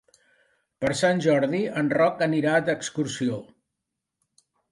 [0.83, 3.37] Per Sant Jordi en Roc anirà d'excursió.